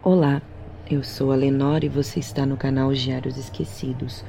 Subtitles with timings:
[0.00, 0.40] Olá,
[0.88, 4.24] eu sou a Lenora e você está no canal Diários Esquecidos.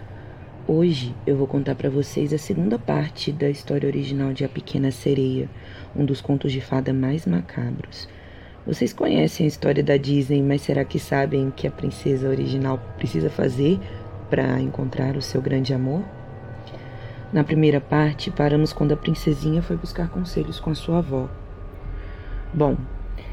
[0.68, 4.90] Hoje eu vou contar para vocês a segunda parte da história original de A Pequena
[4.90, 5.47] Sereia,
[5.96, 8.10] um dos contos de fada mais macabros.
[8.66, 13.29] Vocês conhecem a história da Disney, mas será que sabem que a princesa original precisa
[13.29, 13.79] fazer
[14.27, 16.04] para encontrar o seu grande amor?
[17.31, 21.29] Na primeira parte, paramos quando a princesinha foi buscar conselhos com a sua avó.
[22.51, 22.75] Bom,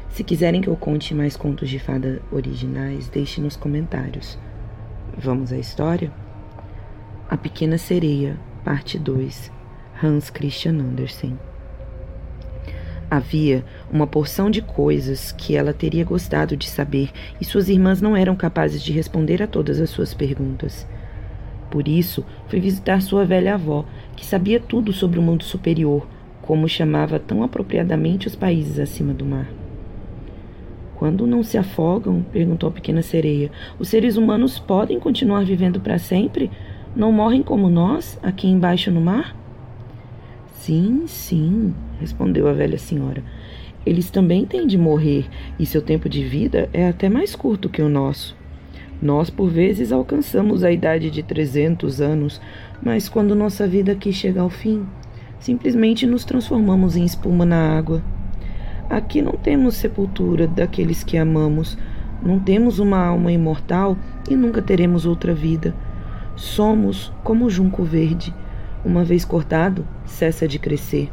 [0.09, 4.37] se quiserem que eu conte mais contos de fada originais, deixe nos comentários.
[5.17, 6.11] Vamos à história?
[7.29, 9.51] A Pequena Sereia, parte 2,
[10.01, 11.37] Hans Christian Andersen.
[13.09, 18.17] Havia uma porção de coisas que ela teria gostado de saber e suas irmãs não
[18.17, 20.85] eram capazes de responder a todas as suas perguntas.
[21.71, 26.07] Por isso, foi visitar sua velha avó, que sabia tudo sobre o mundo superior,
[26.41, 29.56] como chamava tão apropriadamente os países acima do mar.
[30.97, 32.25] Quando não se afogam?
[32.33, 33.51] perguntou a pequena sereia.
[33.77, 36.49] Os seres humanos podem continuar vivendo para sempre?
[36.95, 39.35] Não morrem como nós, aqui embaixo no mar?
[40.53, 43.23] Sim, sim, respondeu a velha senhora.
[43.85, 45.27] Eles também têm de morrer,
[45.59, 48.35] e seu tempo de vida é até mais curto que o nosso.
[48.99, 52.41] Nós, por vezes, alcançamos a idade de 300 anos,
[52.81, 54.83] mas quando nossa vida aqui chega ao fim,
[55.39, 58.01] simplesmente nos transformamos em espuma na água.
[58.89, 61.77] Aqui não temos sepultura daqueles que amamos,
[62.21, 63.97] não temos uma alma imortal
[64.29, 65.75] e nunca teremos outra vida.
[66.35, 68.33] Somos como o junco verde.
[68.85, 71.11] Uma vez cortado, cessa de crescer.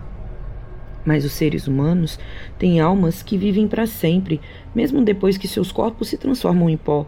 [1.05, 2.19] Mas os seres humanos
[2.59, 4.41] têm almas que vivem para sempre,
[4.75, 7.07] mesmo depois que seus corpos se transformam em pó.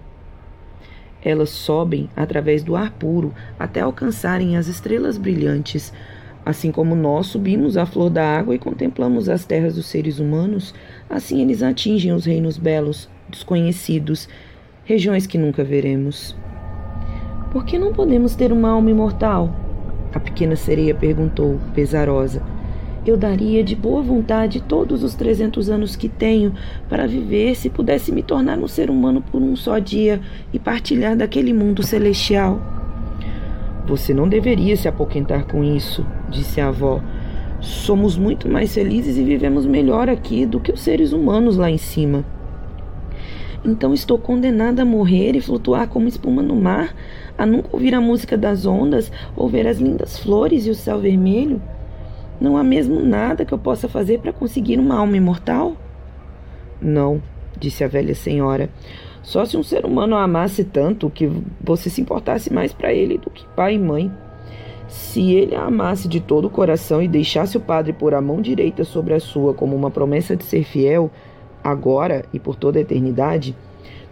[1.22, 5.92] Elas sobem através do ar puro até alcançarem as estrelas brilhantes.
[6.46, 10.72] Assim como nós subimos à flor da água e contemplamos as terras dos seres humanos,
[11.10, 14.28] assim eles atingem os reinos belos, desconhecidos,
[14.84, 16.36] regiões que nunca veremos.
[17.50, 19.54] Por que não podemos ter uma alma imortal?
[20.14, 22.40] A pequena sereia perguntou, pesarosa
[23.06, 26.52] eu daria de boa vontade todos os 300 anos que tenho
[26.88, 30.20] para viver se pudesse me tornar um ser humano por um só dia
[30.52, 32.60] e partilhar daquele mundo celestial.
[33.86, 37.00] Você não deveria se apoquentar com isso, disse a avó.
[37.60, 41.78] Somos muito mais felizes e vivemos melhor aqui do que os seres humanos lá em
[41.78, 42.24] cima.
[43.64, 46.94] Então estou condenada a morrer e flutuar como espuma no mar,
[47.36, 51.00] a nunca ouvir a música das ondas ou ver as lindas flores e o céu
[51.00, 51.60] vermelho?
[52.40, 55.74] Não há mesmo nada que eu possa fazer para conseguir uma alma imortal?
[56.80, 57.20] Não,
[57.58, 58.70] disse a velha senhora.
[59.22, 61.28] Só se um ser humano a amasse tanto que
[61.60, 64.12] você se importasse mais para ele do que pai e mãe.
[64.96, 68.40] Se ele a amasse de todo o coração e deixasse o padre pôr a mão
[68.40, 71.10] direita sobre a sua como uma promessa de ser fiel,
[71.62, 73.54] agora e por toda a eternidade,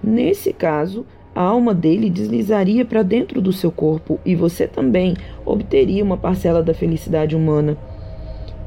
[0.03, 6.05] nesse caso, a alma dele deslizaria para dentro do seu corpo e você também obteria
[6.05, 7.79] uma parcela da felicidade humana.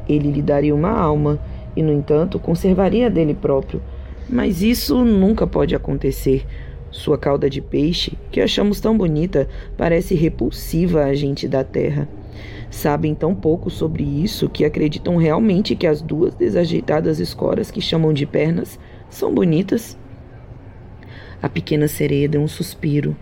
[0.09, 1.39] Ele lhe daria uma alma
[1.75, 3.79] e, no entanto, conservaria a dele próprio.
[4.27, 6.45] Mas isso nunca pode acontecer.
[6.89, 12.07] Sua cauda de peixe, que achamos tão bonita, parece repulsiva à gente da terra.
[12.69, 18.13] Sabem tão pouco sobre isso que acreditam realmente que as duas desajeitadas escoras que chamam
[18.13, 19.97] de pernas são bonitas.
[21.41, 23.15] A pequena sereia deu um suspiro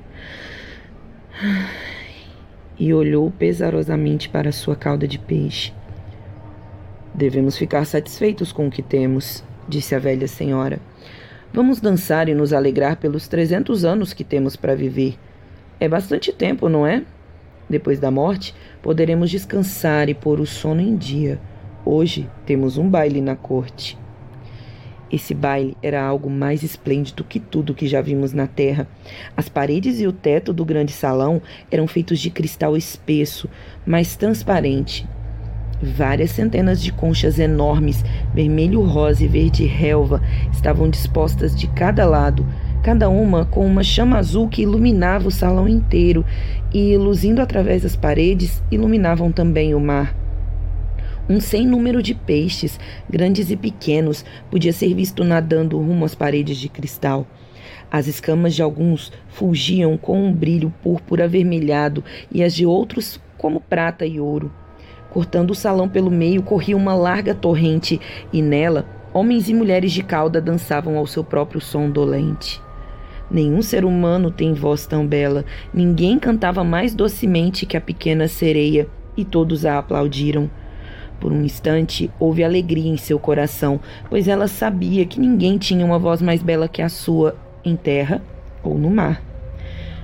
[2.78, 5.74] e olhou pesarosamente para sua cauda de peixe.
[7.14, 10.80] Devemos ficar satisfeitos com o que temos, disse a velha senhora.
[11.56, 15.18] Vamos dançar e nos alegrar pelos trezentos anos que temos para viver.
[15.80, 17.02] É bastante tempo, não é?
[17.70, 21.40] Depois da morte, poderemos descansar e pôr o sono em dia.
[21.86, 23.98] Hoje temos um baile na corte.
[25.10, 28.86] Esse baile era algo mais esplêndido que tudo que já vimos na terra.
[29.38, 31.42] As paredes e o teto do grande salão
[31.72, 33.50] eram feitos de cristal espesso,
[33.86, 35.08] mas transparente,
[35.82, 38.04] Várias centenas de conchas enormes,
[38.34, 40.22] vermelho, rosa e verde relva,
[40.52, 42.46] estavam dispostas de cada lado,
[42.82, 46.24] cada uma com uma chama azul que iluminava o salão inteiro
[46.74, 50.16] e, luzindo através das paredes, iluminavam também o mar.
[51.28, 52.80] Um sem número de peixes,
[53.10, 57.28] grandes e pequenos, podia ser visto nadando rumo às paredes de cristal.
[57.92, 63.60] As escamas de alguns fulgiam com um brilho púrpura avermelhado e as de outros como
[63.60, 64.52] prata e ouro.
[65.16, 68.02] Cortando o salão pelo meio, corria uma larga torrente,
[68.34, 72.62] e nela, homens e mulheres de cauda dançavam ao seu próprio som dolente.
[73.32, 78.90] Nenhum ser humano tem voz tão bela, ninguém cantava mais docemente que a pequena sereia,
[79.16, 80.52] e todos a aplaudiram.
[81.18, 83.80] Por um instante houve alegria em seu coração,
[84.10, 88.22] pois ela sabia que ninguém tinha uma voz mais bela que a sua, em terra
[88.62, 89.22] ou no mar.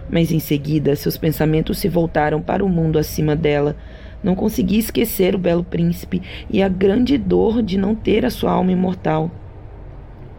[0.09, 3.75] Mas em seguida seus pensamentos se voltaram para o mundo acima dela.
[4.23, 8.51] Não conseguia esquecer o belo príncipe e a grande dor de não ter a sua
[8.51, 9.31] alma imortal.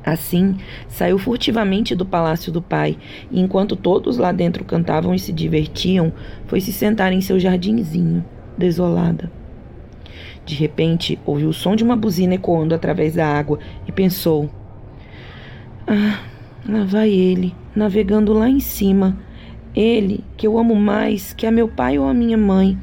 [0.04, 0.56] Assim,
[0.88, 2.98] saiu furtivamente do palácio do pai,
[3.30, 6.12] e enquanto todos lá dentro cantavam e se divertiam,
[6.46, 8.24] foi se sentar em seu jardinzinho,
[8.58, 9.30] desolada.
[10.44, 14.50] De repente, ouviu o som de uma buzina ecoando através da água e pensou:
[15.86, 16.18] Ah,
[16.68, 19.16] lá vai ele, navegando lá em cima.
[19.74, 22.76] Ele, que eu amo mais que a meu pai ou a minha mãe.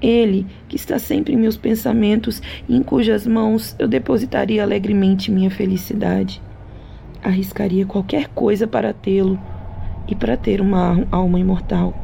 [0.00, 5.50] Ele, que está sempre em meus pensamentos e em cujas mãos eu depositaria alegremente minha
[5.50, 6.42] felicidade.
[7.22, 9.38] Arriscaria qualquer coisa para tê-lo
[10.06, 11.94] e para ter uma alma imortal.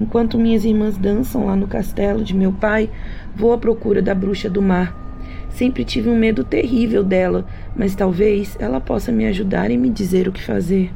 [0.00, 2.88] Enquanto minhas irmãs dançam lá no castelo de meu pai,
[3.34, 4.96] vou à procura da bruxa do mar.
[5.50, 7.46] Sempre tive um medo terrível dela,
[7.76, 10.90] mas talvez ela possa me ajudar e me dizer o que fazer.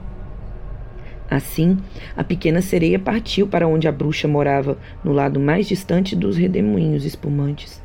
[1.31, 1.77] Assim,
[2.17, 7.05] a pequena sereia partiu para onde a bruxa morava, no lado mais distante dos redemoinhos
[7.05, 7.83] espumantes.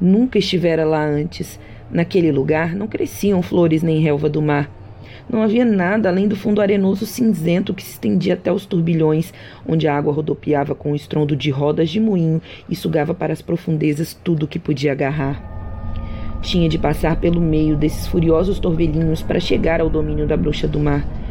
[0.00, 1.60] Nunca estivera lá antes.
[1.90, 4.68] Naquele lugar não cresciam flores nem relva do mar.
[5.30, 9.32] Não havia nada além do fundo arenoso cinzento que se estendia até os turbilhões,
[9.66, 13.40] onde a água rodopiava com o estrondo de rodas de moinho e sugava para as
[13.40, 15.40] profundezas tudo o que podia agarrar.
[16.42, 20.80] Tinha de passar pelo meio desses furiosos torvelinhos para chegar ao domínio da bruxa do
[20.80, 21.21] mar.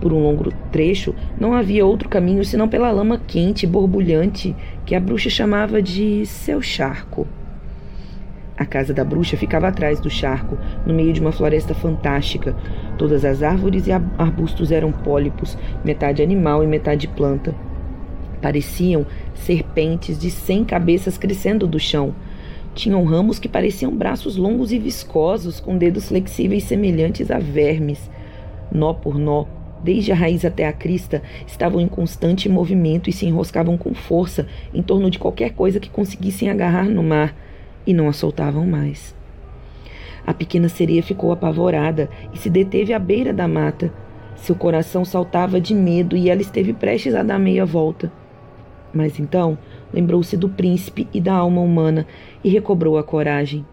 [0.00, 4.56] Por um longo trecho, não havia outro caminho senão pela lama quente e borbulhante
[4.86, 7.26] que a bruxa chamava de seu charco.
[8.56, 12.54] A casa da bruxa ficava atrás do charco, no meio de uma floresta fantástica.
[12.98, 17.54] Todas as árvores e arbustos eram pólipos, metade animal e metade planta.
[18.42, 22.14] Pareciam serpentes de cem cabeças crescendo do chão.
[22.74, 28.10] Tinham ramos que pareciam braços longos e viscosos, com dedos flexíveis semelhantes a vermes.
[28.70, 29.46] Nó por nó,
[29.82, 34.46] desde a raiz até a crista, estavam em constante movimento e se enroscavam com força
[34.72, 37.34] em torno de qualquer coisa que conseguissem agarrar no mar
[37.86, 39.14] e não a soltavam mais.
[40.26, 43.92] A pequena sereia ficou apavorada e se deteve à beira da mata.
[44.36, 48.12] Seu coração saltava de medo e ela esteve prestes a dar meia volta.
[48.92, 49.58] Mas então
[49.92, 52.06] lembrou-se do príncipe e da alma humana
[52.44, 53.64] e recobrou a coragem.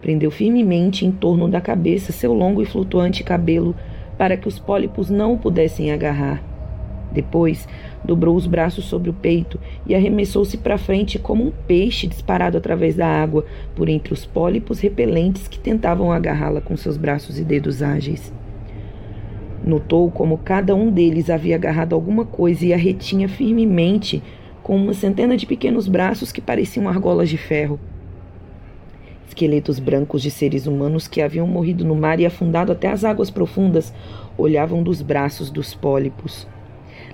[0.00, 3.74] Prendeu firmemente em torno da cabeça seu longo e flutuante cabelo
[4.18, 6.42] para que os pólipos não o pudessem agarrar.
[7.10, 7.66] Depois,
[8.04, 12.94] dobrou os braços sobre o peito e arremessou-se para frente como um peixe disparado através
[12.94, 17.82] da água por entre os pólipos repelentes que tentavam agarrá-la com seus braços e dedos
[17.82, 18.32] ágeis.
[19.64, 24.22] Notou como cada um deles havia agarrado alguma coisa e a retinha firmemente
[24.62, 27.80] com uma centena de pequenos braços que pareciam argolas de ferro.
[29.38, 33.30] Esqueletos brancos de seres humanos que haviam morrido no mar e afundado até as águas
[33.30, 33.94] profundas
[34.36, 36.44] olhavam dos braços dos pólipos.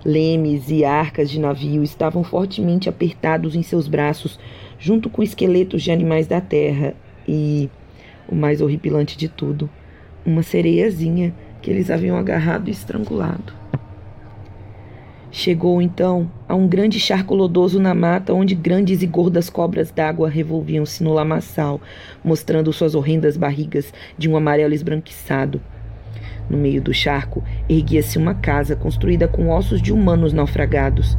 [0.02, 4.40] Lemes e arcas de navio estavam fortemente apertados em seus braços,
[4.78, 6.94] junto com esqueletos de animais da terra
[7.28, 7.68] e,
[8.26, 9.68] o mais horripilante de tudo,
[10.24, 13.52] uma sereiazinha que eles haviam agarrado e estrangulado.
[15.36, 20.28] Chegou então a um grande charco lodoso na mata, onde grandes e gordas cobras d'água
[20.28, 21.80] revolviam-se no lamaçal,
[22.22, 25.60] mostrando suas horrendas barrigas de um amarelo esbranquiçado.
[26.48, 31.18] No meio do charco erguia-se uma casa construída com ossos de humanos naufragados.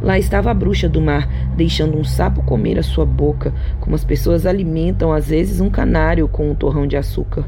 [0.00, 4.04] Lá estava a bruxa do mar, deixando um sapo comer a sua boca, como as
[4.04, 7.44] pessoas alimentam às vezes um canário com um torrão de açúcar.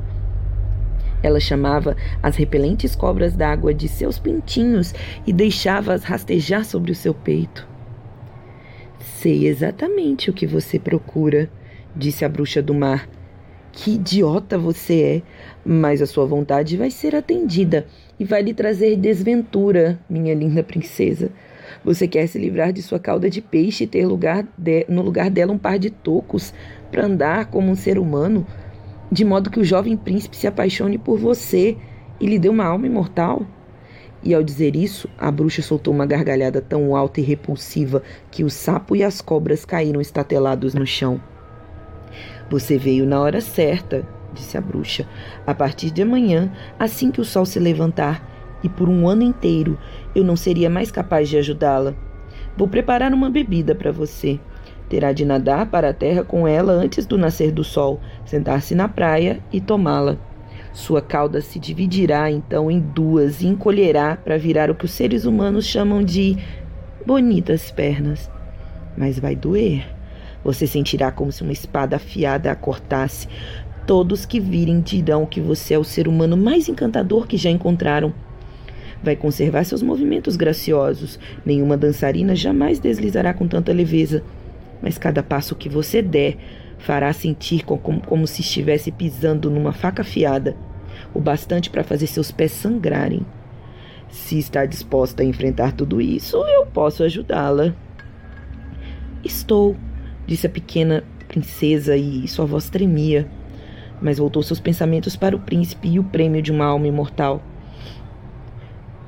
[1.22, 4.94] Ela chamava as repelentes cobras d'água de seus pintinhos
[5.26, 7.66] e deixava-as rastejar sobre o seu peito.
[8.98, 11.50] Sei exatamente o que você procura,
[11.94, 13.08] disse a bruxa do mar.
[13.72, 15.22] Que idiota você é!
[15.64, 17.87] Mas a sua vontade vai ser atendida
[18.18, 21.30] e vai lhe trazer desventura, minha linda princesa.
[21.84, 25.30] Você quer se livrar de sua cauda de peixe e ter lugar de, no lugar
[25.30, 26.52] dela um par de tocos
[26.90, 28.46] para andar como um ser humano,
[29.10, 31.76] de modo que o jovem príncipe se apaixone por você
[32.20, 33.46] e lhe dê uma alma imortal?
[34.22, 38.50] E ao dizer isso, a bruxa soltou uma gargalhada tão alta e repulsiva que o
[38.50, 41.20] sapo e as cobras caíram estatelados no chão.
[42.50, 45.06] Você veio na hora certa, disse a bruxa.
[45.46, 48.26] A partir de amanhã, assim que o sol se levantar,
[48.62, 49.78] e por um ano inteiro,
[50.14, 51.94] eu não seria mais capaz de ajudá-la.
[52.56, 54.40] Vou preparar uma bebida para você.
[54.88, 58.88] Terá de nadar para a terra com ela antes do nascer do sol, sentar-se na
[58.88, 60.16] praia e tomá-la.
[60.73, 65.25] Sua cauda se dividirá então em duas e encolherá para virar o que os seres
[65.25, 66.37] humanos chamam de
[67.04, 68.30] bonitas pernas.
[68.97, 69.87] Mas vai doer.
[70.45, 73.28] Você sentirá como se uma espada afiada a cortasse.
[73.87, 78.12] Todos que virem dirão que você é o ser humano mais encantador que já encontraram.
[79.02, 81.18] vai conservar seus movimentos graciosos.
[81.45, 84.25] Nenhuma dançarina jamais deslizará com tanta leveza.
[84.82, 86.37] Mas cada passo que você der
[86.78, 90.56] fará sentir como, como se estivesse pisando numa faca afiada,
[91.12, 93.26] o bastante para fazer seus pés sangrarem.
[94.08, 97.75] Se está disposta a enfrentar tudo isso, eu posso ajudá-la.
[99.25, 99.76] Estou,
[100.26, 103.28] disse a pequena princesa e sua voz tremia,
[104.00, 107.42] mas voltou seus pensamentos para o príncipe e o prêmio de uma alma imortal.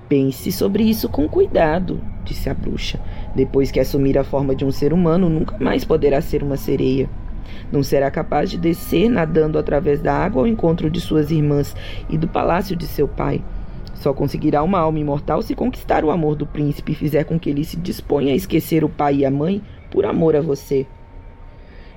[0.09, 3.01] Pense sobre isso com cuidado, disse a bruxa.
[3.35, 7.09] Depois que assumir a forma de um ser humano, nunca mais poderá ser uma sereia.
[7.71, 11.75] Não será capaz de descer nadando através da água ao encontro de suas irmãs
[12.09, 13.43] e do palácio de seu pai.
[13.95, 17.51] Só conseguirá uma alma imortal se conquistar o amor do príncipe e fizer com que
[17.51, 20.87] ele se disponha a esquecer o pai e a mãe por amor a você.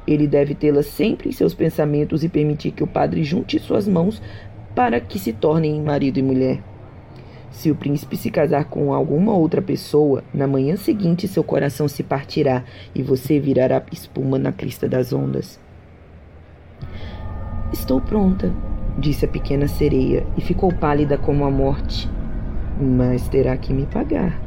[0.05, 4.21] Ele deve tê-la sempre em seus pensamentos e permitir que o padre junte suas mãos
[4.75, 6.72] para que se tornem marido e mulher.
[7.53, 12.01] Se o príncipe se casar com alguma outra pessoa, na manhã seguinte seu coração se
[12.01, 12.63] partirá
[12.95, 15.59] e você virará espuma na crista das ondas.
[17.71, 18.51] Estou pronta,
[18.97, 22.09] disse a pequena sereia e ficou pálida como a morte.
[22.81, 24.41] Mas terá que me pagar,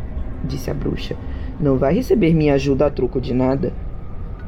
[0.44, 1.16] disse a bruxa.
[1.60, 3.72] Não vai receber minha ajuda a troco de nada.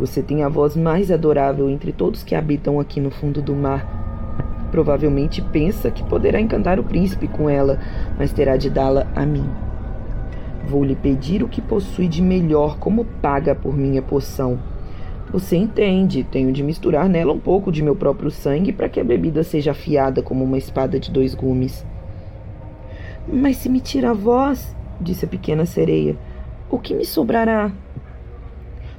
[0.00, 3.97] Você tem a voz mais adorável entre todos que habitam aqui no fundo do mar
[4.70, 7.80] Provavelmente pensa que poderá encantar o príncipe com ela,
[8.18, 9.48] mas terá de dá-la a mim.
[10.66, 14.58] Vou lhe pedir o que possui de melhor como paga por minha poção.
[15.32, 19.04] Você entende, tenho de misturar nela um pouco de meu próprio sangue para que a
[19.04, 21.84] bebida seja afiada como uma espada de dois gumes.
[23.30, 26.16] Mas se me tira a voz, disse a pequena sereia,
[26.70, 27.70] o que me sobrará?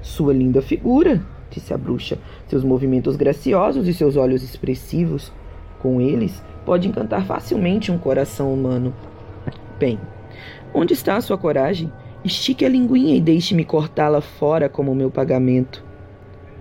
[0.01, 5.31] Sua linda figura, disse a bruxa, seus movimentos graciosos e seus olhos expressivos.
[5.79, 8.93] Com eles, pode encantar facilmente um coração humano.
[9.79, 9.98] Bem,
[10.74, 11.91] onde está a sua coragem?
[12.24, 15.83] Estique a linguinha e deixe-me cortá-la fora como meu pagamento.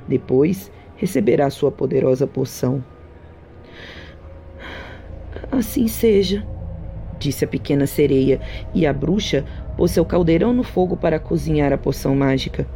[0.06, 2.82] Depois receberá sua poderosa poção.
[5.50, 6.46] Assim seja,
[7.18, 8.40] disse a pequena sereia,
[8.72, 9.44] e a bruxa
[9.76, 12.66] pôs seu caldeirão no fogo para cozinhar a poção mágica.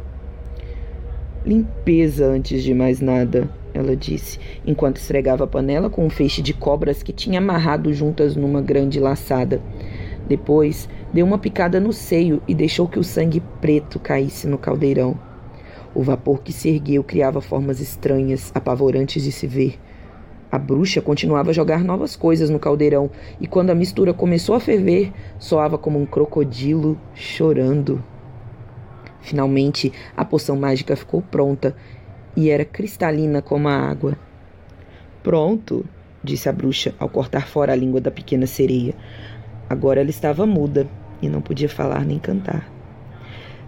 [1.45, 6.53] Limpeza antes de mais nada, ela disse, enquanto esfregava a panela com um feixe de
[6.53, 9.61] cobras que tinha amarrado juntas numa grande laçada.
[10.27, 15.19] Depois, deu uma picada no seio e deixou que o sangue preto caísse no caldeirão.
[15.95, 19.79] O vapor que se ergueu criava formas estranhas, apavorantes de se ver.
[20.51, 23.09] A bruxa continuava a jogar novas coisas no caldeirão,
[23.41, 28.03] e quando a mistura começou a ferver, soava como um crocodilo chorando.
[29.19, 31.75] Finalmente, a poção mágica ficou pronta
[32.35, 34.17] e era cristalina como a água.
[35.21, 35.85] Pronto,
[36.23, 38.93] disse a bruxa ao cortar fora a língua da pequena sereia.
[39.69, 40.87] Agora ela estava muda
[41.21, 42.71] e não podia falar nem cantar.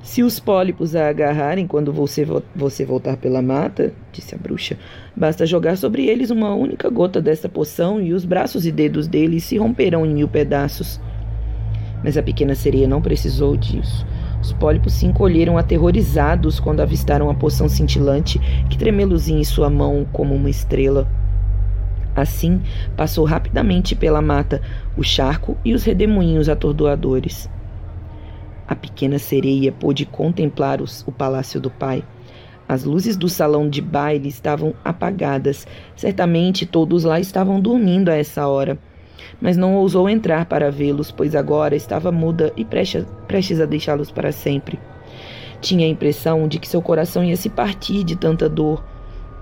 [0.05, 4.77] Se os pólipos a agarrarem quando você, você voltar pela mata, disse a bruxa,
[5.15, 9.45] basta jogar sobre eles uma única gota dessa poção e os braços e dedos deles
[9.45, 11.01] se romperão em mil pedaços.
[12.03, 14.05] Mas a pequena sereia não precisou disso.
[14.45, 18.37] Os pólipos se encolheram aterrorizados quando avistaram a poção cintilante
[18.69, 21.09] que tremeluzia em sua mão como uma estrela.
[22.15, 22.61] Assim,
[22.95, 24.61] passou rapidamente pela mata,
[24.95, 27.49] o charco e os redemoinhos atordoadores.
[28.67, 32.03] A pequena sereia pôde contemplar os, o palácio do pai.
[32.69, 35.65] As luzes do salão de baile estavam apagadas.
[35.95, 38.77] Certamente todos lá estavam dormindo a essa hora
[39.41, 44.31] mas não ousou entrar para vê-los, pois agora estava muda e prestes a deixá-los para
[44.31, 44.79] sempre.
[45.61, 48.83] Tinha a impressão de que seu coração ia se partir de tanta dor.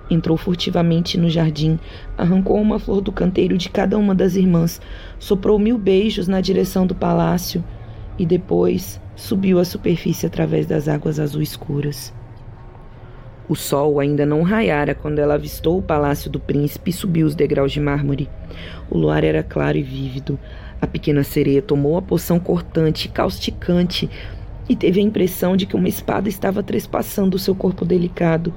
[0.09, 1.79] Entrou furtivamente no jardim,
[2.17, 4.81] arrancou uma flor do canteiro de cada uma das irmãs,
[5.17, 7.63] soprou mil beijos na direção do palácio
[8.17, 12.13] e depois subiu à superfície através das águas azul escuras.
[13.47, 17.35] O sol ainda não raiara quando ela avistou o palácio do príncipe e subiu os
[17.35, 18.29] degraus de mármore.
[18.89, 20.39] O luar era claro e vívido.
[20.81, 24.09] A pequena sereia tomou a poção cortante e causticante
[24.69, 28.53] e teve a impressão de que uma espada estava trespassando seu corpo delicado.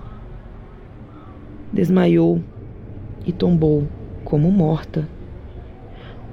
[1.72, 2.40] Desmaiou
[3.24, 3.88] e tombou
[4.24, 5.08] como morta.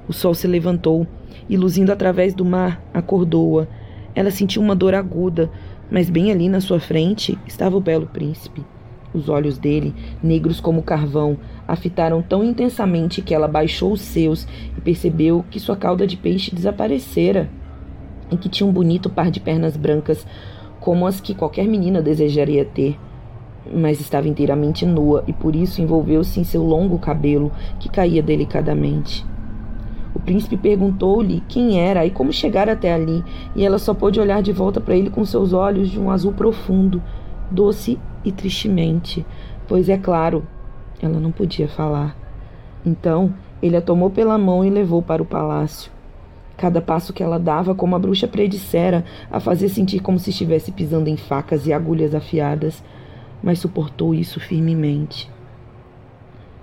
[0.06, 1.06] O sol se levantou
[1.48, 3.66] e, luzindo através do mar, acordou-a.
[4.14, 5.50] Ela sentiu uma dor aguda,
[5.90, 8.64] mas bem ali na sua frente estava o belo príncipe.
[9.14, 11.38] Os olhos dele, negros como carvão,
[11.68, 16.16] a fitaram tão intensamente que ela baixou os seus e percebeu que sua cauda de
[16.16, 17.48] peixe desaparecera
[18.30, 20.26] e que tinha um bonito par de pernas brancas,
[20.80, 22.98] como as que qualquer menina desejaria ter.
[23.72, 29.24] Mas estava inteiramente nua e por isso envolveu-se em seu longo cabelo, que caía delicadamente.
[30.14, 33.24] O príncipe perguntou-lhe quem era e como chegar até ali,
[33.56, 36.32] e ela só pôde olhar de volta para ele com seus olhos de um azul
[36.32, 37.02] profundo,
[37.50, 39.26] doce e tristemente,
[39.66, 40.46] pois é claro,
[41.02, 42.16] ela não podia falar.
[42.86, 45.90] Então, ele a tomou pela mão e levou para o palácio.
[46.56, 50.70] Cada passo que ela dava, como a bruxa predissera, a fazia sentir como se estivesse
[50.70, 52.84] pisando em facas e agulhas afiadas,
[53.42, 55.30] mas suportou isso firmemente.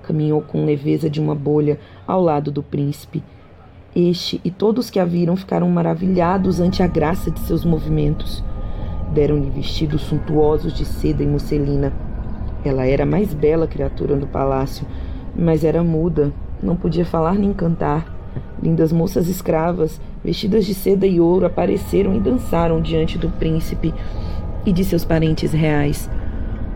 [0.04, 3.22] Caminhou com leveza de uma bolha ao lado do príncipe.
[3.94, 8.42] Este e todos que a viram ficaram maravilhados ante a graça de seus movimentos.
[9.14, 11.92] Deram-lhe vestidos suntuosos de seda e musselina.
[12.64, 14.88] Ela era a mais bela criatura do palácio,
[15.36, 16.32] mas era muda,
[16.64, 18.06] não podia falar nem cantar.
[18.64, 23.94] Lindas moças escravas, vestidas de seda e ouro, apareceram e dançaram diante do príncipe
[24.66, 26.10] e de seus parentes reais.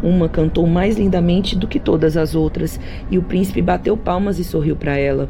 [0.04, 2.78] Uma cantou mais lindamente do que todas as outras,
[3.10, 5.30] e o príncipe bateu palmas e sorriu para ela.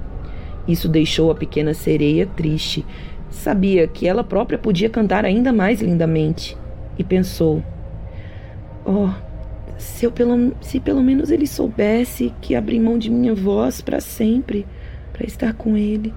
[0.67, 2.85] Isso deixou a pequena sereia triste.
[3.29, 6.57] Sabia que ela própria podia cantar ainda mais lindamente.
[6.97, 7.63] E pensou:
[8.85, 9.09] Oh,
[9.77, 13.99] se, eu pelo, se pelo menos ele soubesse que abri mão de minha voz para
[13.99, 14.65] sempre
[15.11, 16.13] para estar com ele.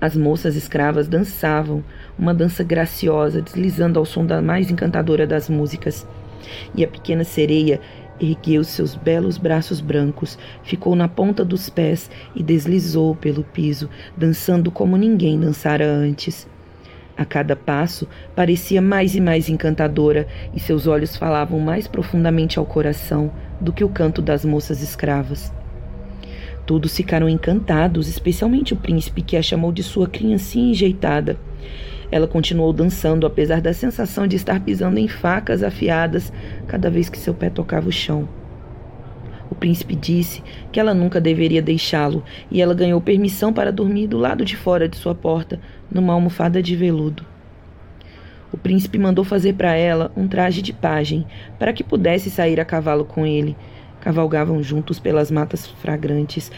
[0.00, 1.84] As moças escravas dançavam,
[2.18, 6.06] uma dança graciosa, deslizando ao som da mais encantadora das músicas.
[6.74, 7.80] E a pequena sereia
[8.20, 14.70] ergueu seus belos braços brancos, ficou na ponta dos pés e deslizou pelo piso, dançando
[14.70, 16.48] como ninguém dançara antes.
[17.16, 22.64] A cada passo parecia mais e mais encantadora, e seus olhos falavam mais profundamente ao
[22.64, 25.52] coração do que o canto das moças escravas.
[26.64, 31.36] Todos ficaram encantados, especialmente o príncipe, que a chamou de sua criancinha enjeitada.
[32.10, 36.32] Ela continuou dançando, apesar da sensação de estar pisando em facas afiadas
[36.66, 38.28] cada vez que seu pé tocava o chão.
[39.50, 44.18] O príncipe disse que ela nunca deveria deixá-lo e ela ganhou permissão para dormir do
[44.18, 47.24] lado de fora de sua porta, numa almofada de veludo.
[48.52, 51.26] O príncipe mandou fazer para ela um traje de pajem,
[51.58, 53.56] para que pudesse sair a cavalo com ele,
[54.00, 56.50] Cavalgavam juntos pelas matas fragrantes,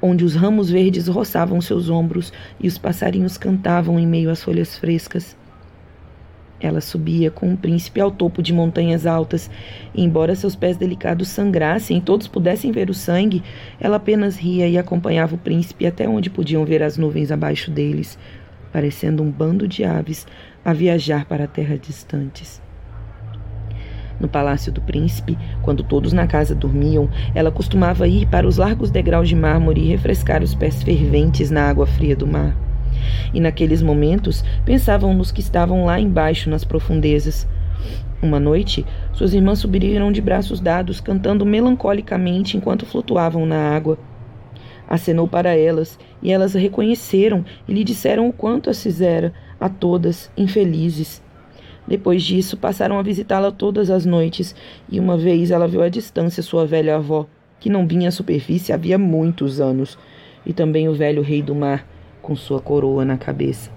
[0.00, 4.76] onde os ramos verdes roçavam seus ombros e os passarinhos cantavam em meio às folhas
[4.76, 5.36] frescas.
[6.60, 9.48] Ela subia com o príncipe ao topo de montanhas altas,
[9.94, 13.42] e embora seus pés delicados sangrassem e todos pudessem ver o sangue,
[13.78, 18.18] ela apenas ria e acompanhava o príncipe até onde podiam ver as nuvens abaixo deles,
[18.72, 20.26] parecendo um bando de aves
[20.64, 22.67] a viajar para terras distantes.
[24.20, 28.90] No palácio do príncipe, quando todos na casa dormiam, ela costumava ir para os largos
[28.90, 32.56] degraus de mármore e refrescar os pés ferventes na água fria do mar.
[33.32, 37.46] E naqueles momentos pensavam nos que estavam lá embaixo nas profundezas.
[38.20, 43.96] Uma noite, suas irmãs subiram de braços dados, cantando melancolicamente enquanto flutuavam na água.
[44.88, 49.68] Acenou para elas, e elas a reconheceram e lhe disseram o quanto as fizera, a
[49.68, 51.22] todas, infelizes.
[51.88, 54.54] Depois disso, passaram a visitá-la todas as noites,
[54.90, 57.26] e uma vez ela viu à distância sua velha avó,
[57.58, 59.98] que não vinha à superfície havia muitos anos,
[60.44, 61.86] e também o velho rei do mar,
[62.20, 63.70] com sua coroa na cabeça.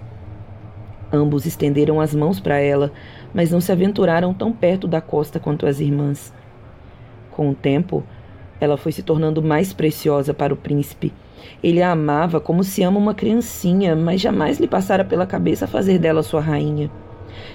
[1.12, 2.92] Ambos estenderam as mãos para ela,
[3.34, 6.34] mas não se aventuraram tão perto da costa quanto as irmãs.
[7.32, 8.04] Com o tempo,
[8.60, 11.14] ela foi se tornando mais preciosa para o príncipe.
[11.64, 15.98] Ele a amava como se ama uma criancinha, mas jamais lhe passara pela cabeça fazer
[15.98, 16.92] dela sua rainha.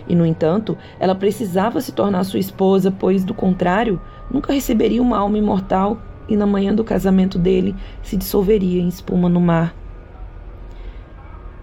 [0.08, 5.18] E, no entanto, ela precisava se tornar sua esposa, pois, do contrário, nunca receberia uma
[5.18, 9.74] alma imortal e, na manhã do casamento dele, se dissolveria em espuma no mar.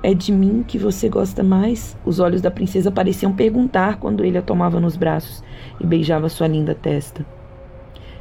[0.05, 1.97] É de mim que você gosta mais?
[2.03, 5.41] Os olhos da princesa pareciam perguntar quando ele a tomava nos braços
[5.79, 7.25] e beijava sua linda testa.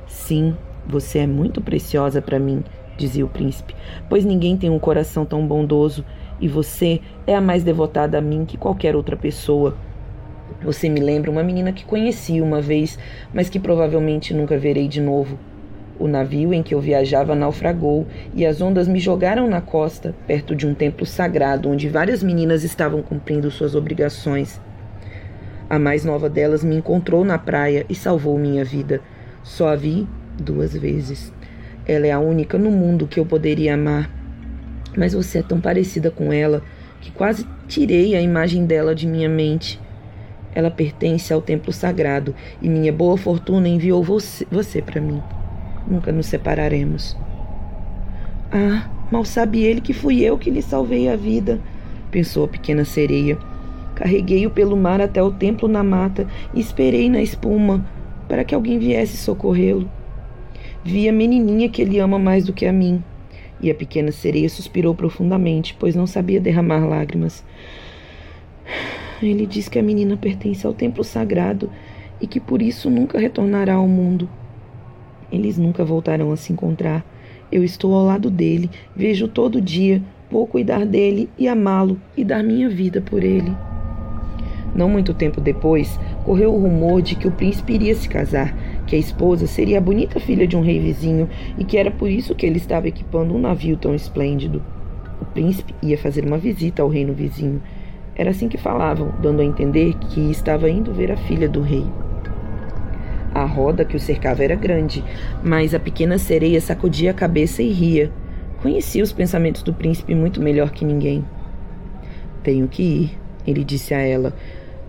[0.07, 2.63] Sim, você é muito preciosa para mim,
[2.97, 3.75] dizia o príncipe,
[4.09, 6.05] pois ninguém tem um coração tão bondoso
[6.43, 9.77] e você é a mais devotada a mim que qualquer outra pessoa.
[10.63, 12.99] Você me lembra uma menina que conheci uma vez,
[13.33, 15.39] mas que provavelmente nunca verei de novo.
[15.99, 20.55] O navio em que eu viajava naufragou e as ondas me jogaram na costa, perto
[20.55, 24.61] de um templo sagrado onde várias meninas estavam cumprindo suas obrigações.
[25.71, 29.01] A mais nova delas me encontrou na praia e salvou minha vida.
[29.45, 31.33] Só a vi duas vezes.
[31.87, 34.22] Ela é a única no mundo que eu poderia amar.
[34.97, 36.63] Mas você é tão parecida com ela
[37.01, 39.81] que quase tirei a imagem dela de minha mente.
[40.55, 45.21] Ela pertence ao templo sagrado e minha boa fortuna enviou você, você para mim.
[45.87, 47.17] Nunca nos separaremos.
[48.53, 51.59] Ah, mal sabe ele que fui eu que lhe salvei a vida,
[52.11, 53.39] pensou a pequena sereia.
[53.95, 57.85] Carreguei-o pelo mar até o templo na mata e esperei na espuma
[58.29, 59.91] para que alguém viesse socorrê-lo.
[60.85, 63.03] Vi a menininha que ele ama mais do que a mim
[63.63, 67.45] E a pequena sereia suspirou profundamente, pois não sabia derramar lágrimas.
[69.23, 71.71] Ele diz que a menina pertence ao templo sagrado
[72.21, 74.29] e que por isso nunca retornará ao mundo.
[75.31, 77.05] Eles nunca voltarão a se encontrar.
[77.51, 82.43] Eu estou ao lado dele, vejo todo dia, vou cuidar dele e amá-lo e dar
[82.43, 83.55] minha vida por ele.
[84.75, 88.57] Não muito tempo depois, correu o rumor de que o príncipe iria se casar,
[88.93, 91.27] que a esposa seria a bonita filha de um rei vizinho
[91.57, 94.63] e que era por isso que ele estava equipando um navio tão esplêndido.
[95.19, 97.63] O príncipe ia fazer uma visita ao reino vizinho.
[98.15, 101.87] Era assim que falavam, dando a entender que estava indo ver a filha do rei.
[103.33, 105.03] A roda que o cercava era grande,
[105.43, 108.13] mas a pequena sereia sacudia a cabeça e ria.
[108.61, 111.25] Conhecia os pensamentos do príncipe muito melhor que ninguém.
[112.43, 114.35] Tenho que ir, ele disse a ela,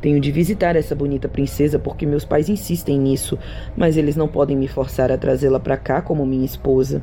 [0.03, 3.39] tenho de visitar essa bonita princesa porque meus pais insistem nisso,
[3.73, 7.01] mas eles não podem me forçar a trazê-la para cá como minha esposa.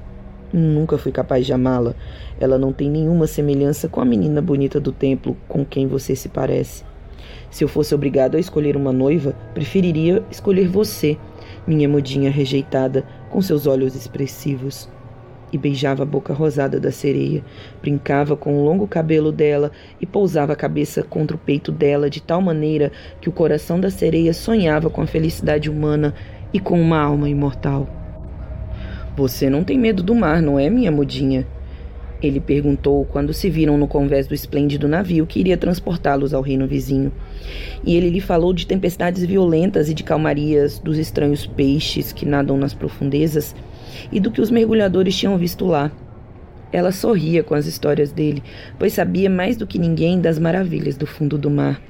[0.52, 1.94] Nunca fui capaz de amá-la.
[2.38, 6.28] Ela não tem nenhuma semelhança com a menina bonita do templo com quem você se
[6.28, 6.84] parece.
[7.50, 11.16] Se eu fosse obrigado a escolher uma noiva, preferiria escolher você,
[11.66, 14.90] minha mudinha rejeitada, com seus olhos expressivos
[15.52, 17.44] e beijava a boca rosada da sereia,
[17.80, 22.22] brincava com o longo cabelo dela e pousava a cabeça contra o peito dela de
[22.22, 26.14] tal maneira que o coração da sereia sonhava com a felicidade humana
[26.52, 27.88] e com uma alma imortal.
[29.16, 31.46] Você não tem medo do mar, não é, minha mudinha?
[32.22, 36.66] Ele perguntou quando se viram no convés do esplêndido navio que iria transportá-los ao reino
[36.66, 37.10] vizinho.
[37.84, 42.58] E ele lhe falou de tempestades violentas e de calmarias dos estranhos peixes que nadam
[42.58, 43.54] nas profundezas
[44.12, 45.90] e do que os mergulhadores tinham visto lá.
[46.72, 48.42] Ela sorria com as histórias dele,
[48.78, 51.80] pois sabia mais do que ninguém das maravilhas do fundo do mar.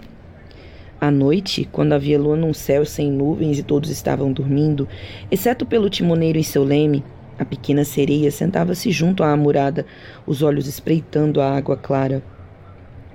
[1.01, 4.87] À noite, quando havia lua num céu sem nuvens e todos estavam dormindo,
[5.31, 7.03] exceto pelo timoneiro e seu leme,
[7.41, 9.87] a pequena sereia sentava-se junto à amurada,
[10.27, 12.23] os olhos espreitando a água clara.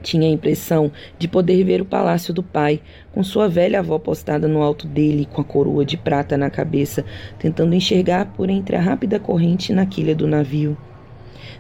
[0.02, 4.48] Tinha a impressão de poder ver o palácio do pai, com sua velha avó postada
[4.48, 7.06] no alto dele, com a coroa de prata na cabeça,
[7.38, 10.76] tentando enxergar por entre a rápida corrente na quilha do navio.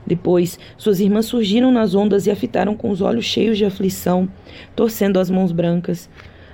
[0.03, 4.27] Depois, suas irmãs surgiram nas ondas e a fitaram com os olhos cheios de aflição,
[4.75, 6.09] torcendo as mãos brancas.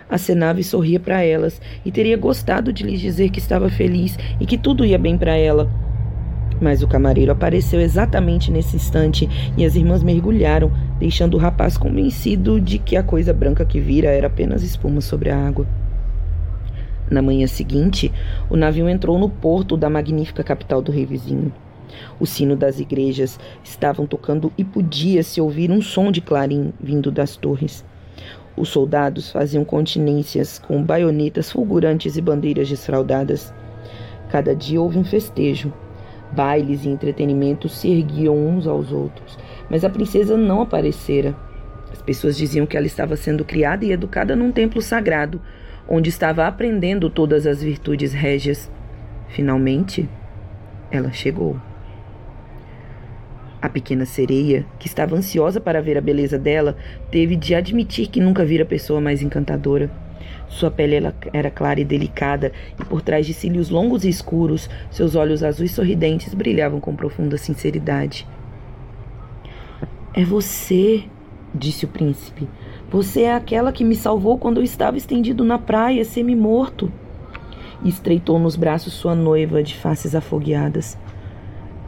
[0.10, 4.46] Acenava e sorria para elas, e teria gostado de lhes dizer que estava feliz e
[4.46, 5.72] que tudo ia bem para ela
[6.62, 12.62] mas o camareiro apareceu exatamente nesse instante e as irmãs mergulharam, deixando o rapaz convencido
[12.62, 15.66] de que a coisa branca que vira era apenas espuma sobre a água.
[17.10, 18.12] Na manhã seguinte,
[18.50, 21.52] o navio entrou no porto da magnífica capital do rei vizinho.
[22.20, 27.36] O sino das igrejas estavam tocando e podia-se ouvir um som de clarim vindo das
[27.36, 27.84] torres.
[28.56, 33.54] Os soldados faziam continências com baionetas fulgurantes e bandeiras desfraldadas.
[34.30, 35.74] Cada dia houve um festejo,
[36.34, 39.38] Bailes e entretenimentos se erguiam uns aos outros,
[39.70, 41.36] mas a princesa não aparecera.
[41.92, 45.42] As pessoas diziam que ela estava sendo criada e educada num templo sagrado,
[45.88, 48.72] onde estava aprendendo todas as virtudes régias.
[49.28, 50.08] Finalmente,
[50.90, 51.60] ela chegou.
[53.62, 56.76] A pequena sereia, que estava ansiosa para ver a beleza dela,
[57.12, 59.92] teve de admitir que nunca vira pessoa mais encantadora.
[60.48, 60.96] Sua pele
[61.32, 65.72] era clara e delicada, e por trás de cílios longos e escuros, seus olhos azuis
[65.72, 68.28] sorridentes brilhavam com profunda sinceridade.
[70.14, 71.06] É você,
[71.56, 72.48] disse o príncipe.
[72.90, 76.92] Você é aquela que me salvou quando eu estava estendido na praia, semi-morto.
[77.84, 80.98] E estreitou nos braços sua noiva de faces afogueadas.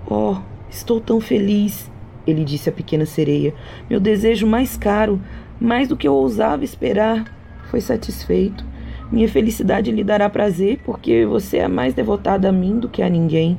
[0.09, 0.37] Oh,
[0.69, 1.91] estou tão feliz,
[2.25, 3.53] ele disse à pequena sereia.
[3.89, 5.21] Meu desejo mais caro,
[5.59, 7.25] mais do que eu ousava esperar
[7.69, 8.65] foi satisfeito.
[9.11, 13.09] Minha felicidade lhe dará prazer, porque você é mais devotada a mim do que a
[13.09, 13.57] ninguém.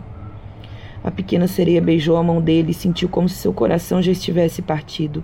[1.04, 4.62] A pequena sereia beijou a mão dele e sentiu como se seu coração já estivesse
[4.62, 5.22] partido.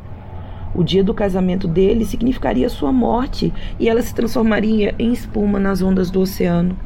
[0.75, 5.83] O dia do casamento dele significaria sua morte e ela se transformaria em espuma nas
[5.83, 6.77] ondas do oceano.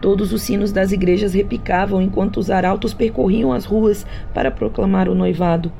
[0.00, 5.14] Todos os sinos das igrejas repicavam enquanto os arautos percorriam as ruas para proclamar o
[5.14, 5.72] noivado.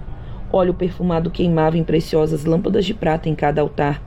[0.51, 4.01] Óleo perfumado queimava em preciosas lâmpadas de prata em cada altar.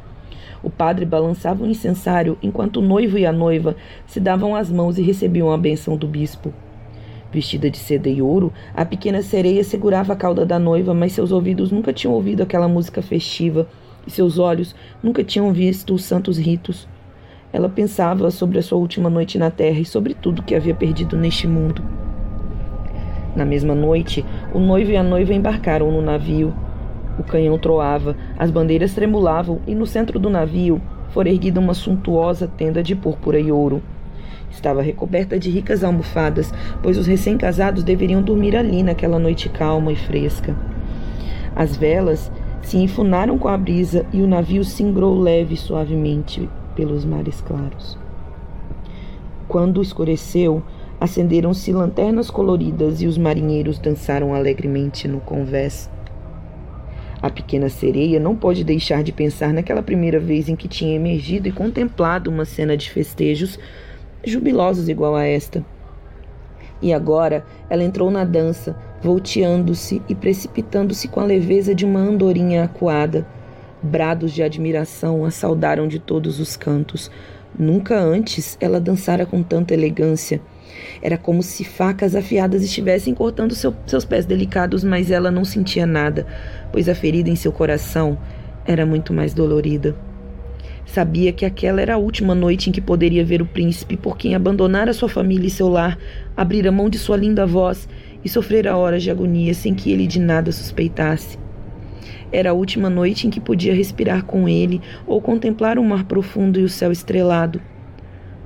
[0.64, 4.98] O padre balançava o incensário enquanto o noivo e a noiva se davam as mãos
[4.98, 6.54] e recebiam a benção do bispo.
[7.32, 11.32] Vestida de seda e ouro, a pequena sereia segurava a cauda da noiva, mas seus
[11.32, 13.68] ouvidos nunca tinham ouvido aquela música festiva
[14.06, 16.88] e seus olhos nunca tinham visto os santos ritos.
[17.52, 21.18] Ela pensava sobre a sua última noite na terra e sobre tudo que havia perdido
[21.18, 21.84] neste mundo.
[23.36, 26.54] Na mesma noite, o noivo e a noiva embarcaram no navio
[27.18, 32.48] o canhão troava, as bandeiras tremulavam e no centro do navio fora erguida uma suntuosa
[32.48, 33.82] tenda de púrpura e ouro.
[34.52, 39.96] Estava recoberta de ricas almofadas, pois os recém-casados deveriam dormir ali naquela noite calma e
[39.96, 40.56] fresca.
[41.56, 47.06] As velas se enfunaram com a brisa e o navio singrou leve e suavemente pelos
[47.06, 47.98] mares claros.
[49.48, 50.62] Quando escureceu,
[51.00, 55.90] acenderam-se lanternas coloridas e os marinheiros dançaram alegremente no convés.
[57.22, 61.48] A pequena sereia não pode deixar de pensar naquela primeira vez em que tinha emergido
[61.48, 63.58] e contemplado uma cena de festejos
[64.24, 65.66] jubilosos igual a esta.
[66.80, 72.64] E agora ela entrou na dança, volteando-se e precipitando-se com a leveza de uma andorinha
[72.64, 73.26] acuada.
[73.82, 77.10] Brados de admiração a saudaram de todos os cantos.
[77.58, 80.40] Nunca antes ela dançara com tanta elegância.
[81.02, 85.86] Era como se facas afiadas estivessem cortando seu, seus pés delicados, mas ela não sentia
[85.86, 86.26] nada,
[86.72, 88.18] pois a ferida em seu coração
[88.66, 89.96] era muito mais dolorida.
[90.86, 94.34] Sabia que aquela era a última noite em que poderia ver o príncipe, por quem
[94.34, 95.98] abandonara sua família e seu lar,
[96.36, 97.88] abrir a mão de sua linda voz
[98.24, 101.38] e sofrer horas de agonia sem que ele de nada suspeitasse.
[102.32, 106.60] Era a última noite em que podia respirar com ele ou contemplar o mar profundo
[106.60, 107.62] e o céu estrelado.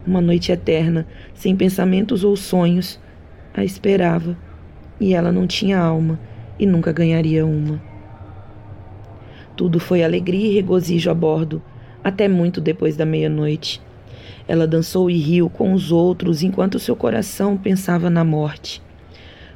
[0.06, 3.00] Uma noite eterna, sem pensamentos ou sonhos,
[3.54, 4.36] a esperava,
[5.00, 6.20] e ela não tinha alma
[6.58, 7.82] e nunca ganharia uma.
[9.56, 11.62] Tudo foi alegria e regozijo a bordo,
[12.04, 13.82] até muito depois da meia-noite.
[14.48, 18.82] Ela dançou e riu com os outros enquanto seu coração pensava na morte.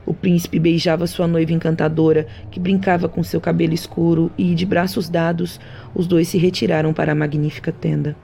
[0.06, 5.10] O príncipe beijava sua noiva encantadora, que brincava com seu cabelo escuro, e, de braços
[5.10, 5.60] dados,
[5.96, 8.16] os dois se retiraram para a magnífica tenda.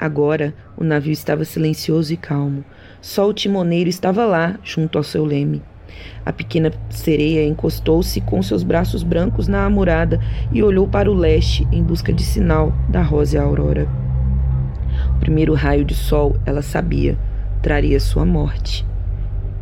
[0.00, 2.64] Agora o navio estava silencioso e calmo.
[3.02, 5.62] Só o timoneiro estava lá, junto ao seu leme.
[6.24, 10.18] A pequena sereia encostou-se com seus braços brancos na amurada
[10.50, 13.86] e olhou para o leste em busca de sinal da rosa aurora.
[15.16, 17.18] O primeiro raio de sol, ela sabia,
[17.60, 18.86] traria sua morte.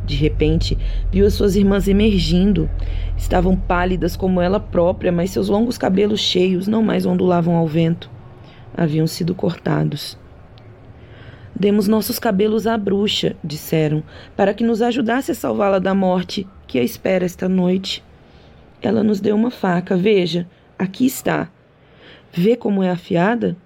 [0.07, 0.79] De repente,
[1.11, 2.70] viu as suas irmãs emergindo.
[3.16, 8.09] Estavam pálidas como ela própria, mas seus longos cabelos cheios não mais ondulavam ao vento.
[8.77, 10.16] Haviam sido cortados.
[11.58, 14.02] Demos nossos cabelos à bruxa, disseram,
[14.36, 18.04] para que nos ajudasse a salvá-la da morte que a espera esta noite.
[18.80, 20.46] Ela nos deu uma faca, veja,
[20.78, 21.50] aqui está.
[22.32, 23.56] Vê como é afiada?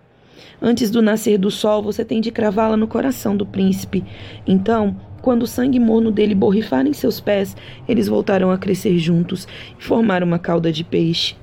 [0.61, 4.03] Antes do nascer do sol, você tem de cravá-la no coração do príncipe.
[4.47, 7.55] Então, quando o sangue morno dele borrifar em seus pés,
[7.87, 9.47] eles voltarão a crescer juntos
[9.79, 11.37] e formar uma cauda de peixe.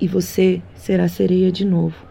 [0.00, 2.09] E você será sereia de novo.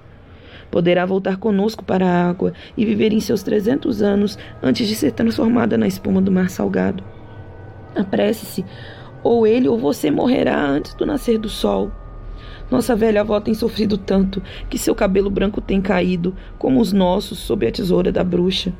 [0.72, 5.12] Poderá voltar conosco para a água e viver em seus trezentos anos antes de ser
[5.12, 7.04] transformada na espuma do mar salgado.
[7.96, 8.64] Apresse-se,
[9.24, 11.92] ou ele ou você morrerá antes do nascer do sol.
[12.70, 17.40] Nossa velha avó tem sofrido tanto que seu cabelo branco tem caído, como os nossos,
[17.40, 18.72] sob a tesoura da bruxa.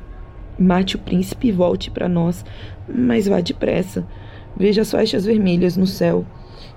[0.58, 2.44] Mate o príncipe e volte para nós,
[2.88, 4.06] mas vá depressa.
[4.56, 6.24] Veja as faixas vermelhas no céu.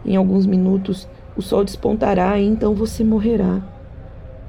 [0.05, 3.72] Em alguns minutos o sol despontará e então você morrerá.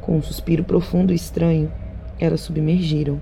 [0.05, 1.73] Com um suspiro profundo e estranho,
[2.21, 3.19] elas submergiram.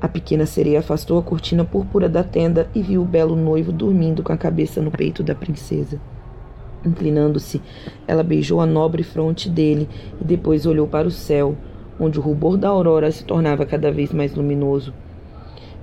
[0.00, 4.22] A pequena sereia afastou a cortina púrpura da tenda e viu o belo noivo dormindo
[4.22, 6.00] com a cabeça no peito da princesa.
[6.86, 7.60] Inclinando-se,
[8.08, 9.86] ela beijou a nobre fronte dele
[10.18, 11.54] e depois olhou para o céu,
[12.00, 14.94] onde o rubor da aurora se tornava cada vez mais luminoso.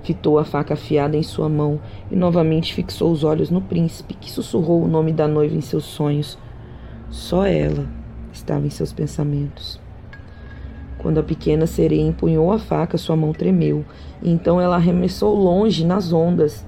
[0.02, 4.32] Fitou a faca afiada em sua mão e novamente fixou os olhos no príncipe, que
[4.32, 6.36] sussurrou o nome da noiva em seus sonhos.
[7.08, 7.88] Só ela
[8.32, 9.81] estava em seus pensamentos.
[11.02, 13.84] Quando a pequena sereia empunhou a faca, sua mão tremeu,
[14.22, 16.64] e então ela arremessou longe nas ondas.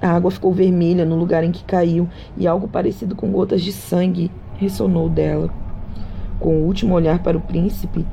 [0.00, 3.72] A água ficou vermelha no lugar em que caiu, e algo parecido com gotas de
[3.72, 5.50] sangue ressonou dela.
[6.38, 8.06] Com o último olhar para o príncipe,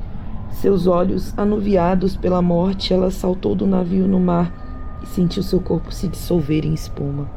[0.50, 5.92] seus olhos anuviados pela morte, ela saltou do navio no mar e sentiu seu corpo
[5.92, 7.30] se dissolver em espuma.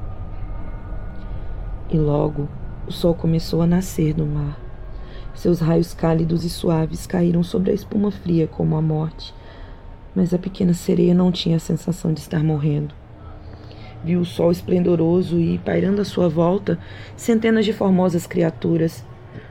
[1.92, 2.48] E logo
[2.88, 4.65] o sol começou a nascer no mar.
[5.36, 9.34] Seus raios cálidos e suaves caíram sobre a espuma fria como a morte.
[10.16, 12.96] Mas a pequena sereia não tinha a sensação de estar morrendo.
[14.04, 16.80] Viu o sol esplendoroso e, pairando à sua volta,
[17.18, 19.04] centenas de formosas criaturas.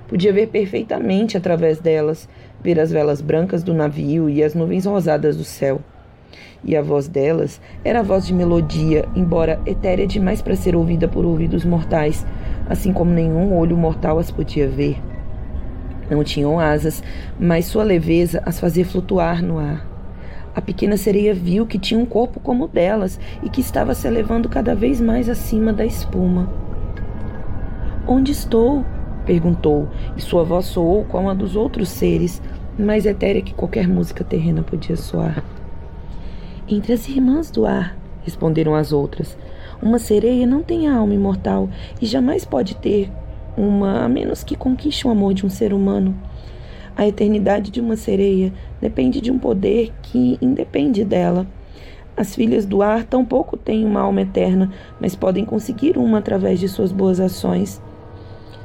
[0.09, 2.29] Podia ver perfeitamente através delas,
[2.63, 5.81] ver as velas brancas do navio e as nuvens rosadas do céu.
[6.65, 11.07] E a voz delas era a voz de melodia, embora etérea demais para ser ouvida
[11.07, 12.25] por ouvidos mortais,
[12.71, 15.14] assim como nenhum olho mortal as podia ver.
[16.11, 17.03] Não tinham asas,
[17.39, 19.87] mas sua leveza as fazia flutuar no ar.
[20.55, 24.07] A pequena sereia viu que tinha um corpo como o delas e que estava se
[24.07, 26.49] elevando cada vez mais acima da espuma.
[28.07, 28.85] Onde estou?
[29.25, 32.43] perguntou, e sua voz soou como a dos outros seres,
[32.79, 35.43] mais etérea que qualquer música terrena podia soar.
[36.69, 39.37] Entre as irmãs do ar, responderam as outras.
[39.83, 41.69] Uma sereia não tem alma imortal
[42.01, 43.11] e jamais pode ter
[43.57, 46.15] uma, a menos que conquiste o amor de um ser humano.
[46.97, 51.47] A eternidade de uma sereia depende de um poder que independe dela.
[52.17, 56.69] As filhas do ar tampouco têm uma alma eterna, mas podem conseguir uma através de
[56.69, 57.83] suas boas ações.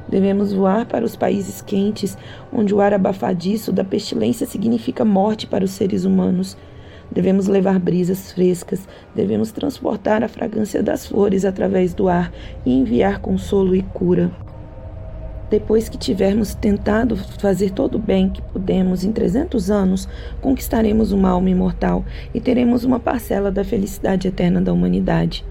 [0.08, 2.17] Devemos voar para os países quentes,
[2.54, 6.56] onde o ar abafadiço da pestilência significa morte para os seres humanos.
[7.12, 12.32] Devemos levar brisas frescas, devemos transportar a fragrância das flores através do ar
[12.63, 14.32] e enviar consolo e cura.
[15.50, 20.08] Depois que tivermos tentado fazer todo o bem que pudemos em 300 anos,
[20.42, 25.44] conquistaremos uma alma imortal e teremos uma parcela da felicidade eterna da humanidade.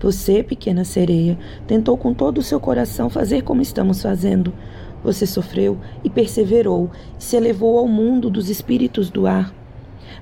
[0.00, 4.52] Você, pequena sereia, tentou com todo o seu coração fazer como estamos fazendo.
[5.02, 9.54] Você sofreu e perseverou e se elevou ao mundo dos espíritos do ar.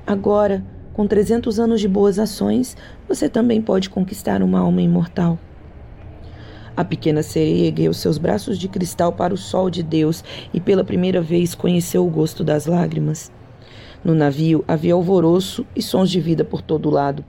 [0.06, 2.76] Agora, com 300 anos de boas ações,
[3.08, 5.38] você também pode conquistar uma alma imortal.
[6.74, 10.82] A pequena sereia ergueu seus braços de cristal para o sol de Deus e pela
[10.82, 13.30] primeira vez conheceu o gosto das lágrimas.
[14.02, 17.22] No navio havia alvoroço e sons de vida por todo lado.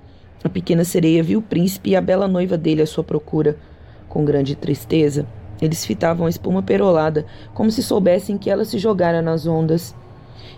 [0.43, 3.57] A pequena sereia viu o príncipe e a bela noiva dele à sua procura.
[4.07, 5.27] Com grande tristeza,
[5.61, 9.95] eles fitavam a espuma perolada, como se soubessem que ela se jogara nas ondas.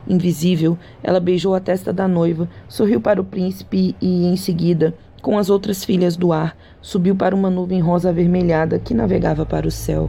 [0.07, 4.93] Invisível, ela beijou a testa da noiva, sorriu para o príncipe e, em seguida,
[5.25, 9.67] com as outras filhas do ar, subiu para uma nuvem rosa avermelhada que navegava para
[9.67, 10.07] o céu.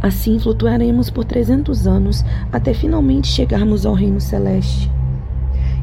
[0.00, 4.90] Assim flutuaremos por trezentos anos até finalmente chegarmos ao reino celeste.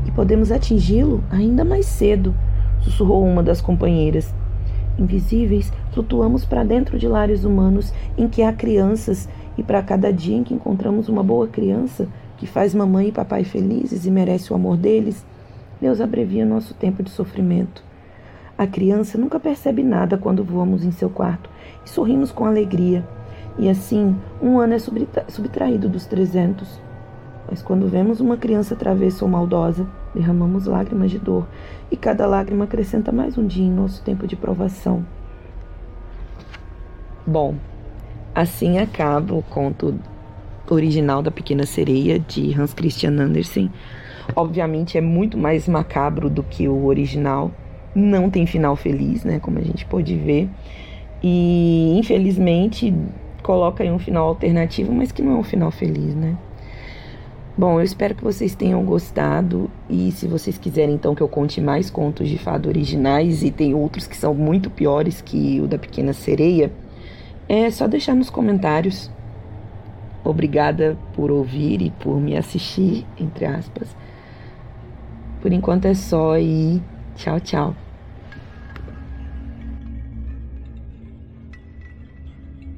[0.07, 2.33] E podemos atingi-lo ainda mais cedo,
[2.81, 4.33] sussurrou uma das companheiras.
[4.97, 10.35] Invisíveis, flutuamos para dentro de lares humanos em que há crianças, e para cada dia
[10.35, 14.55] em que encontramos uma boa criança que faz mamãe e papai felizes e merece o
[14.55, 15.23] amor deles,
[15.79, 17.83] Deus abrevia nosso tempo de sofrimento.
[18.57, 21.49] A criança nunca percebe nada quando voamos em seu quarto
[21.85, 23.07] e sorrimos com alegria.
[23.57, 24.79] E assim, um ano é
[25.29, 26.79] subtraído dos trezentos.
[27.49, 31.47] Mas quando vemos uma criança travessa ou maldosa, derramamos lágrimas de dor,
[31.89, 35.05] e cada lágrima acrescenta mais um dia em nosso tempo de provação.
[37.25, 37.55] Bom,
[38.35, 39.97] assim acaba o conto
[40.69, 43.71] original da Pequena Sereia de Hans Christian Andersen.
[44.35, 47.51] Obviamente é muito mais macabro do que o original.
[47.95, 49.39] Não tem final feliz, né?
[49.39, 50.49] Como a gente pôde ver.
[51.21, 52.93] E infelizmente
[53.41, 56.37] coloca aí um final alternativo, mas que não é um final feliz, né?
[57.57, 61.59] Bom, eu espero que vocês tenham gostado e se vocês quiserem então que eu conte
[61.59, 65.77] mais contos de fado originais e tem outros que são muito piores que o da
[65.77, 66.71] Pequena Sereia,
[67.49, 69.11] é só deixar nos comentários.
[70.23, 73.93] Obrigada por ouvir e por me assistir, entre aspas.
[75.41, 76.81] Por enquanto é só e
[77.15, 77.75] tchau, tchau.